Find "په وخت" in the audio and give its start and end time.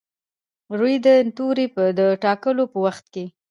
2.71-3.05